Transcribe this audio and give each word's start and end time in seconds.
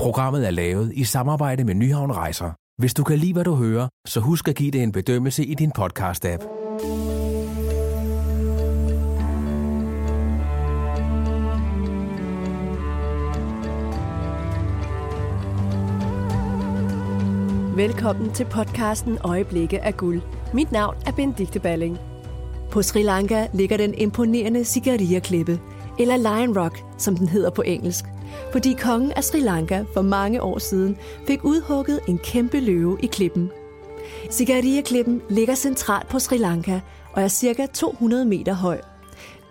Programmet 0.00 0.46
er 0.46 0.50
lavet 0.50 0.92
i 0.94 1.04
samarbejde 1.04 1.64
med 1.64 1.74
Nyhavn 1.74 2.12
Rejser. 2.12 2.50
Hvis 2.78 2.94
du 2.94 3.04
kan 3.04 3.18
lide, 3.18 3.32
hvad 3.32 3.44
du 3.44 3.54
hører, 3.54 3.88
så 4.06 4.20
husk 4.20 4.48
at 4.48 4.54
give 4.54 4.70
det 4.70 4.82
en 4.82 4.92
bedømmelse 4.92 5.44
i 5.44 5.54
din 5.54 5.72
podcast-app. 5.78 6.44
Velkommen 17.76 18.32
til 18.32 18.44
podcasten 18.44 19.18
Øjeblikke 19.24 19.82
af 19.82 19.96
guld. 19.96 20.22
Mit 20.54 20.72
navn 20.72 20.96
er 21.06 21.12
Benedikte 21.12 21.60
Balling. 21.60 21.98
På 22.70 22.82
Sri 22.82 23.02
Lanka 23.02 23.46
ligger 23.54 23.76
den 23.76 23.94
imponerende 23.94 24.64
Sigariya-klippe, 24.64 25.60
eller 25.98 26.16
Lion 26.16 26.58
Rock, 26.58 26.84
som 26.98 27.16
den 27.16 27.28
hedder 27.28 27.50
på 27.50 27.62
engelsk, 27.62 28.04
fordi 28.52 28.72
kongen 28.72 29.12
af 29.12 29.24
Sri 29.24 29.40
Lanka 29.40 29.84
for 29.94 30.02
mange 30.02 30.42
år 30.42 30.58
siden 30.58 30.96
fik 31.26 31.44
udhugget 31.44 32.00
en 32.08 32.18
kæmpe 32.18 32.60
løve 32.60 32.98
i 33.02 33.06
klippen. 33.06 33.50
Sigariya-klippen 34.30 35.22
ligger 35.28 35.54
centralt 35.54 36.08
på 36.08 36.18
Sri 36.18 36.36
Lanka 36.36 36.80
og 37.12 37.22
er 37.22 37.28
cirka 37.28 37.66
200 37.66 38.24
meter 38.24 38.52
høj. 38.52 38.80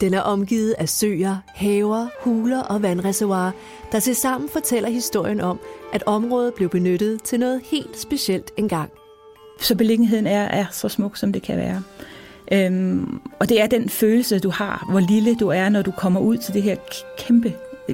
Den 0.00 0.14
er 0.14 0.20
omgivet 0.20 0.74
af 0.78 0.88
søer, 0.88 1.36
haver, 1.46 2.06
huler 2.20 2.62
og 2.62 2.82
vandreservoirer, 2.82 3.50
der 3.92 4.00
tilsammen 4.00 4.48
fortæller 4.48 4.90
historien 4.90 5.40
om, 5.40 5.58
at 5.92 6.02
området 6.06 6.54
blev 6.54 6.68
benyttet 6.68 7.22
til 7.22 7.40
noget 7.40 7.60
helt 7.64 7.98
specielt 7.98 8.50
engang. 8.56 8.90
Så 9.60 9.76
beliggenheden 9.76 10.26
er, 10.26 10.42
er 10.42 10.66
så 10.70 10.88
smuk, 10.88 11.16
som 11.16 11.32
det 11.32 11.42
kan 11.42 11.56
være. 11.56 11.82
Øhm, 12.52 13.20
og 13.40 13.48
det 13.48 13.60
er 13.60 13.66
den 13.66 13.88
følelse, 13.88 14.38
du 14.38 14.50
har, 14.50 14.86
hvor 14.90 15.00
lille 15.00 15.34
du 15.34 15.48
er, 15.48 15.68
når 15.68 15.82
du 15.82 15.90
kommer 15.90 16.20
ud 16.20 16.36
til 16.36 16.54
det 16.54 16.62
her 16.62 16.76
kæmpe, 17.18 17.52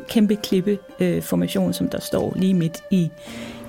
kæmpe 0.08 0.36
klippeformation, 0.36 1.68
øh, 1.68 1.74
som 1.74 1.88
der 1.88 2.00
står 2.00 2.32
lige 2.36 2.54
midt 2.54 2.82
i, 2.90 3.10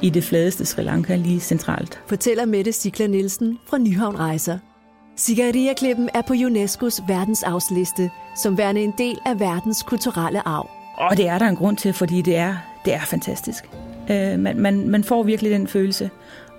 i 0.02 0.10
det 0.10 0.24
fladeste 0.24 0.66
Sri 0.66 0.84
Lanka, 0.84 1.16
lige 1.16 1.40
centralt. 1.40 2.02
Fortæller 2.08 2.46
Mette 2.46 2.72
Sikler 2.72 3.08
Nielsen 3.08 3.60
fra 3.68 3.78
Nyhavn 3.78 4.20
Rejser. 4.20 4.58
Sigariya-klippen 5.16 6.10
er 6.14 6.22
på 6.22 6.34
UNESCO's 6.34 7.08
verdensarvsliste, 7.08 8.10
som 8.44 8.58
værende 8.58 8.82
en 8.82 8.94
del 8.98 9.20
af 9.26 9.40
verdens 9.40 9.84
kulturelle 9.84 10.48
arv. 10.48 10.70
Og 10.98 11.18
det 11.18 11.28
er 11.28 11.38
der 11.38 11.48
en 11.48 11.56
grund 11.56 11.78
til, 11.78 11.94
fordi 11.94 12.22
det 12.22 12.38
er, 12.38 12.56
det 12.86 12.94
er 12.94 13.02
fantastisk. 13.06 13.64
Øh, 14.10 14.40
man, 14.40 14.60
man, 14.60 14.90
man 14.90 15.04
får 15.04 15.24
virkelig 15.24 15.52
den 15.52 15.68
følelse, 15.68 16.10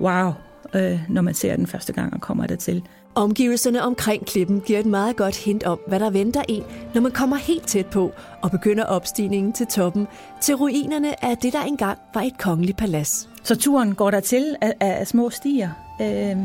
wow, 0.01 0.33
øh, 0.75 1.01
når 1.09 1.23
man 1.23 1.35
ser 1.35 1.57
den 1.57 1.67
første 1.67 1.93
gang 1.93 2.15
og 2.15 2.21
kommer 2.21 2.47
der 2.47 2.57
til. 2.57 2.83
Omgivelserne 3.17 3.83
omkring 3.83 4.27
klippen 4.27 4.61
giver 4.61 4.79
et 4.79 4.87
meget 4.87 5.17
godt 5.17 5.37
hint 5.37 5.65
om, 5.65 5.79
hvad 5.87 6.01
der 6.01 6.11
venter 6.11 6.43
en, 6.49 6.63
når 6.95 7.01
man 7.01 7.13
kommer 7.13 7.37
helt 7.37 7.67
tæt 7.67 7.87
på 7.87 8.13
og 8.43 8.51
begynder 8.51 8.85
opstigningen 8.85 9.53
til 9.53 9.67
toppen, 9.67 10.07
til 10.41 10.55
ruinerne 10.55 11.25
af 11.25 11.37
det, 11.37 11.53
der 11.53 11.63
engang 11.63 11.99
var 12.15 12.21
et 12.21 12.39
kongeligt 12.39 12.79
palads. 12.79 13.29
Så 13.43 13.57
turen 13.57 13.95
går 13.95 14.11
der 14.11 14.21
til 14.21 14.57
af, 14.61 14.75
af 14.81 15.07
små 15.07 15.31
stier, 15.31 15.71
øh, 16.01 16.37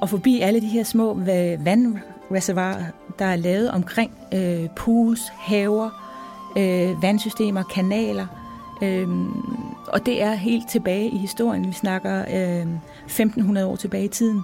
og 0.00 0.08
forbi 0.08 0.40
alle 0.40 0.60
de 0.60 0.66
her 0.66 0.84
små 0.84 1.20
øh, 1.20 1.64
vandreservoirer, 1.64 2.84
der 3.18 3.24
er 3.24 3.36
lavet 3.36 3.70
omkring 3.70 4.12
øh, 4.34 4.68
pools, 4.76 5.20
haver, 5.38 5.90
øh, 6.56 7.02
vandsystemer, 7.02 7.62
kanaler. 7.62 8.26
Øh, 8.82 9.08
og 9.86 10.06
det 10.06 10.22
er 10.22 10.32
helt 10.32 10.68
tilbage 10.68 11.08
i 11.08 11.16
historien. 11.16 11.66
Vi 11.66 11.72
snakker 11.72 12.20
øh, 12.20 12.66
1500 13.04 13.66
år 13.66 13.76
tilbage 13.76 14.04
i 14.04 14.08
tiden. 14.08 14.42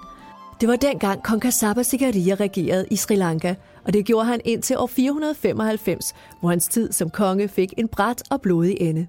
Det 0.61 0.69
var 0.69 0.75
dengang 0.75 1.23
kong 1.23 1.41
Kasapa 1.41 1.83
Sikaria 1.83 2.35
regerede 2.35 2.85
i 2.91 2.95
Sri 2.95 3.15
Lanka, 3.15 3.53
og 3.85 3.93
det 3.93 4.05
gjorde 4.05 4.25
han 4.25 4.41
indtil 4.45 4.77
år 4.77 4.87
495, 4.87 6.15
hvor 6.39 6.49
hans 6.49 6.67
tid 6.67 6.91
som 6.91 7.09
konge 7.09 7.47
fik 7.47 7.73
en 7.77 7.87
bræt 7.87 8.23
og 8.31 8.41
blodig 8.41 8.81
ende. 8.81 9.07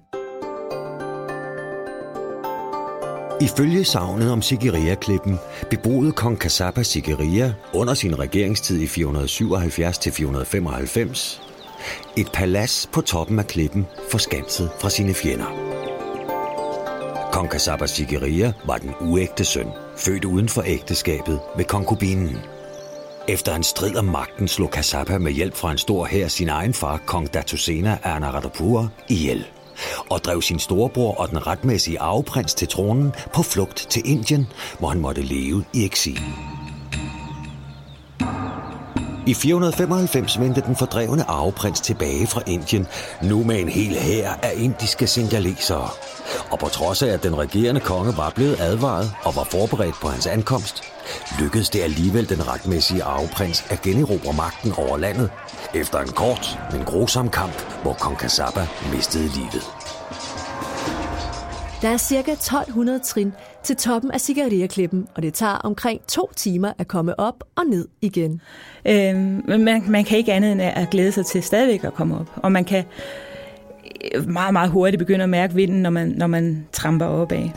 Ifølge 3.41 3.83
savnet 3.83 4.31
om 4.31 4.41
Sigiriya-klippen 4.41 5.37
beboede 5.69 6.11
kong 6.11 6.39
Kassapa 6.39 6.83
Sigiriya 6.83 7.53
under 7.73 7.93
sin 7.93 8.19
regeringstid 8.19 8.79
i 8.79 8.85
477-495 8.85 11.41
et 12.17 12.31
palads 12.33 12.89
på 12.93 13.01
toppen 13.01 13.39
af 13.39 13.47
klippen 13.47 13.87
forskanset 14.11 14.69
fra 14.79 14.89
sine 14.89 15.13
fjender. 15.13 15.78
Kong 17.39 17.51
Kasapa 17.51 17.87
Sigiriya 17.87 18.51
var 18.65 18.77
den 18.77 18.95
uægte 19.01 19.45
søn, 19.45 19.67
født 19.97 20.25
uden 20.25 20.49
for 20.49 20.63
ægteskabet 20.67 21.39
med 21.57 21.65
konkubinen. 21.65 22.37
Efter 23.27 23.55
en 23.55 23.63
strid 23.63 23.97
om 23.97 24.05
magten 24.05 24.47
slog 24.47 24.71
Kasapa 24.71 25.17
med 25.17 25.31
hjælp 25.31 25.55
fra 25.55 25.71
en 25.71 25.77
stor 25.77 26.05
hær 26.05 26.27
sin 26.27 26.49
egen 26.49 26.73
far, 26.73 26.97
kong 27.05 27.33
Datusena 27.33 27.97
Arnaradapura, 28.03 28.87
ihjel 29.09 29.45
og 30.09 30.19
drev 30.19 30.41
sin 30.41 30.59
storebror 30.59 31.15
og 31.15 31.29
den 31.29 31.47
retmæssige 31.47 31.99
arveprins 31.99 32.53
til 32.53 32.67
tronen 32.67 33.13
på 33.33 33.43
flugt 33.43 33.87
til 33.89 34.01
Indien, 34.05 34.47
hvor 34.79 34.87
han 34.87 34.99
måtte 34.99 35.21
leve 35.21 35.65
i 35.73 35.85
eksil. 35.85 36.21
I 39.29 39.33
495 39.33 40.39
vendte 40.39 40.61
den 40.61 40.75
fordrevne 40.75 41.29
arveprins 41.29 41.81
tilbage 41.81 42.27
fra 42.27 42.41
Indien, 42.47 42.87
nu 43.23 43.43
med 43.43 43.59
en 43.59 43.69
hel 43.69 43.95
hær 43.95 44.29
af 44.43 44.53
indiske 44.55 45.07
singalesere. 45.07 45.89
Og 46.51 46.59
på 46.59 46.67
trods 46.67 47.01
af, 47.01 47.07
at 47.07 47.23
den 47.23 47.37
regerende 47.37 47.81
konge 47.81 48.17
var 48.17 48.29
blevet 48.29 48.59
advaret 48.59 49.11
og 49.23 49.35
var 49.35 49.43
forberedt 49.43 49.95
på 50.01 50.07
hans 50.07 50.27
ankomst, 50.27 50.83
lykkedes 51.39 51.69
det 51.69 51.81
alligevel 51.81 52.29
den 52.29 52.47
retmæssige 52.47 53.03
arveprins 53.03 53.65
at 53.69 53.81
generobre 53.81 54.33
magten 54.33 54.73
over 54.77 54.97
landet, 54.97 55.29
efter 55.73 55.99
en 55.99 56.09
kort, 56.09 56.59
men 56.71 56.83
grusom 56.85 57.29
kamp, 57.29 57.81
hvor 57.81 57.93
kong 57.93 58.17
Kasaba 58.17 58.67
mistede 58.93 59.27
livet. 59.27 59.63
Der 61.81 61.89
er 61.89 61.97
ca. 61.97 62.31
1200 62.31 62.99
trin 62.99 63.33
til 63.63 63.75
toppen 63.75 64.11
af 64.11 64.21
Sigariya-klippen, 64.21 65.07
og 65.15 65.21
det 65.21 65.33
tager 65.33 65.53
omkring 65.53 66.01
to 66.07 66.29
timer 66.35 66.73
at 66.77 66.87
komme 66.87 67.19
op 67.19 67.43
og 67.55 67.65
ned 67.65 67.87
igen. 68.01 68.41
Øhm, 68.85 69.43
man, 69.47 69.83
man 69.87 70.03
kan 70.03 70.17
ikke 70.17 70.33
andet 70.33 70.51
end 70.51 70.61
at 70.61 70.89
glæde 70.89 71.11
sig 71.11 71.25
til 71.25 71.43
stadigvæk 71.43 71.83
at 71.83 71.93
komme 71.93 72.19
op. 72.19 72.27
Og 72.35 72.51
man 72.51 72.65
kan 72.65 72.83
øh, 74.15 74.29
meget, 74.29 74.53
meget 74.53 74.69
hurtigt 74.69 74.99
begynde 74.99 75.23
at 75.23 75.29
mærke 75.29 75.53
vinden, 75.53 75.81
når 75.81 75.89
man, 75.89 76.07
når 76.07 76.27
man 76.27 76.67
tramper 76.71 77.05
op 77.05 77.31
af. 77.31 77.53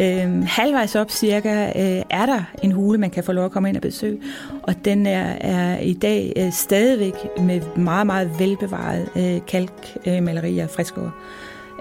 Øhm, 0.00 0.42
halvvejs 0.42 0.96
op 0.96 1.10
cirka 1.10 1.66
øh, 1.66 2.02
er 2.10 2.26
der 2.26 2.42
en 2.62 2.72
hule, 2.72 2.98
man 2.98 3.10
kan 3.10 3.24
få 3.24 3.32
lov 3.32 3.44
at 3.44 3.50
komme 3.50 3.68
ind 3.68 3.76
og 3.76 3.82
besøge, 3.82 4.20
og 4.62 4.74
den 4.84 5.06
er, 5.06 5.36
er 5.40 5.78
i 5.78 5.92
dag 5.92 6.32
øh, 6.36 6.52
stadigvæk 6.52 7.14
med 7.38 7.60
meget, 7.76 8.06
meget 8.06 8.30
velbevaret 8.38 9.08
øh, 9.16 9.40
kalkmalerier 9.46 10.64
og 10.64 10.70
friskår 10.70 11.14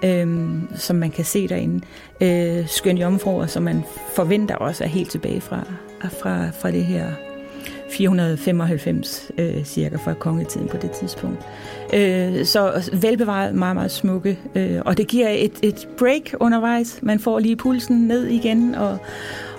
øhm, 0.04 0.68
som 0.76 0.96
man 0.96 1.12
kan 1.12 1.26
se 1.26 1.48
derinde. 1.48 1.86
Øh, 2.22 2.68
skøn 2.68 2.98
jomfruer, 2.98 3.46
som 3.46 3.64
man 3.64 3.84
forventer 4.16 4.56
også 4.56 4.84
er 4.84 4.88
helt 4.88 5.12
tilbage 5.12 5.42
fra, 5.42 5.64
fra, 6.22 6.50
fra 6.62 6.72
det 6.72 6.86
her 6.86 7.06
495 7.90 9.32
øh, 9.38 9.64
cirka 9.64 9.96
fra 9.96 10.14
kongetiden 10.14 10.68
på 10.68 10.78
det 10.78 10.92
tidspunkt. 10.92 11.40
Øh, 11.94 12.46
så 12.46 12.90
velbevaret, 13.02 13.56
meget, 13.56 13.76
meget 13.76 13.92
smukke. 13.92 14.40
Øh, 14.56 14.82
og 14.86 14.98
det 14.98 15.08
giver 15.08 15.30
et, 15.30 15.52
et 15.62 15.88
break 15.98 16.34
undervejs. 16.40 17.00
Man 17.02 17.20
får 17.20 17.40
lige 17.40 17.56
pulsen 17.56 17.98
ned 17.98 18.28
igen, 18.28 18.76
og, 18.76 18.98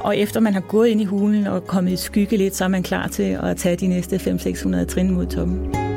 og 0.01 0.17
efter 0.17 0.41
man 0.41 0.55
har 0.55 0.61
gået 0.61 0.89
ind 0.89 1.01
i 1.01 1.05
hulen 1.05 1.47
og 1.47 1.67
kommet 1.67 1.93
i 1.93 1.97
skygge 1.97 2.37
lidt, 2.37 2.57
så 2.57 2.65
er 2.65 2.69
man 2.69 2.83
klar 2.83 3.09
til 3.09 3.39
at 3.43 3.57
tage 3.57 3.77
de 3.77 3.87
næste 3.87 4.17
500-600 4.17 4.85
trin 4.85 5.11
mod 5.11 5.27
toppen. 5.27 5.90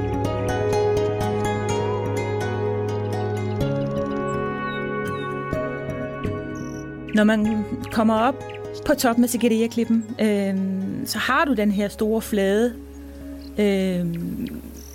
Når 7.13 7.23
man 7.23 7.65
kommer 7.91 8.19
op 8.19 8.43
på 8.85 8.93
toppen 8.93 9.23
af 9.23 9.29
Sigiriya-klippen, 9.29 10.05
øh, 10.21 10.55
så 11.05 11.17
har 11.17 11.45
du 11.45 11.53
den 11.53 11.71
her 11.71 11.87
store 11.87 12.21
flade, 12.21 12.73
øh, 13.57 14.05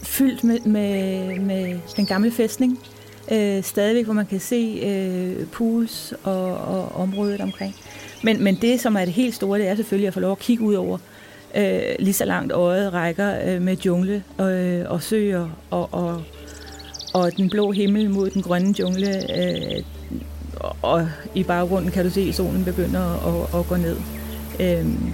fyldt 0.02 0.44
med, 0.44 0.60
med, 0.60 1.38
med 1.40 1.78
den 1.96 2.06
gamle 2.06 2.30
fæstning, 2.30 2.78
øh, 3.32 3.62
stadigvæk, 3.62 4.04
hvor 4.04 4.14
man 4.14 4.26
kan 4.26 4.40
se 4.40 4.80
øh, 4.84 5.46
pools 5.46 6.14
og, 6.22 6.54
og 6.54 6.92
området 6.92 7.40
omkring. 7.40 7.74
Men, 8.22 8.44
men 8.44 8.54
det, 8.54 8.80
som 8.80 8.96
er 8.96 9.04
det 9.04 9.14
helt 9.14 9.34
store, 9.34 9.58
det 9.58 9.68
er 9.68 9.74
selvfølgelig 9.74 10.08
at 10.08 10.14
få 10.14 10.20
lov 10.20 10.32
at 10.32 10.38
kigge 10.38 10.64
ud 10.64 10.74
over 10.74 10.98
øh, 11.56 11.80
lige 11.98 12.14
så 12.14 12.24
langt 12.24 12.52
øjet 12.52 12.92
rækker 12.92 13.34
øh, 13.46 13.62
med 13.62 13.76
jungle 13.76 14.22
øh, 14.40 14.84
og 14.86 15.02
søer 15.02 15.48
og, 15.70 15.88
og, 15.92 16.22
og 17.14 17.36
den 17.36 17.50
blå 17.50 17.70
himmel 17.70 18.10
mod 18.10 18.30
den 18.30 18.42
grønne 18.42 18.74
jungle. 18.80 19.38
Øh, 19.40 19.82
og 20.82 21.08
i 21.34 21.42
baggrunden 21.42 21.90
kan 21.90 22.04
du 22.04 22.10
se, 22.10 22.20
at 22.20 22.34
solen 22.34 22.64
begynder 22.64 23.26
at, 23.28 23.60
at 23.60 23.68
gå 23.68 23.76
ned. 23.76 23.96
Øhm, 24.60 25.12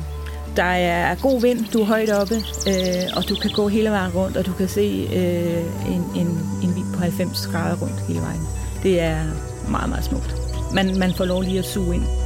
der 0.57 0.65
er 0.65 1.15
god 1.15 1.41
vind, 1.41 1.65
du 1.73 1.81
er 1.81 1.85
højt 1.85 2.11
oppe, 2.11 2.35
øh, 2.69 3.17
og 3.17 3.29
du 3.29 3.35
kan 3.35 3.51
gå 3.55 3.69
hele 3.69 3.91
vejen 3.91 4.13
rundt, 4.13 4.37
og 4.37 4.47
du 4.47 4.53
kan 4.53 4.69
se 4.69 5.09
øh, 5.13 5.95
en, 5.95 6.03
en, 6.17 6.27
en 6.63 6.75
vind 6.75 6.95
på 6.95 7.01
90 7.01 7.47
grader 7.47 7.77
rundt 7.77 8.01
hele 8.09 8.21
vejen. 8.21 8.41
Det 8.83 9.01
er 9.01 9.19
meget, 9.71 9.89
meget 9.89 10.05
smukt. 10.05 10.35
Man, 10.75 10.99
man 10.99 11.13
får 11.17 11.25
lov 11.25 11.43
lige 11.43 11.59
at 11.59 11.65
suge 11.65 11.95
ind. 11.95 12.24